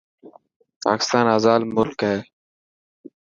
پاڪستان 0.83 1.25
آزاد 1.35 1.61
ملڪ 1.75 1.99
هي. 2.09 2.17